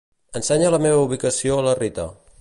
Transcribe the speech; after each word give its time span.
Ensenya 0.39 0.71
la 0.75 0.79
meva 0.85 1.03
ubicació 1.05 1.59
a 1.59 1.67
la 1.69 1.79
Rita. 1.85 2.09